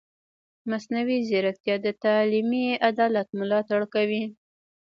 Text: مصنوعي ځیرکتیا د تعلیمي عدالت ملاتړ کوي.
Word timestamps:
مصنوعي 0.69 1.17
ځیرکتیا 1.29 1.75
د 1.85 1.87
تعلیمي 2.03 2.65
عدالت 2.89 3.27
ملاتړ 3.39 3.81
کوي. 3.93 4.23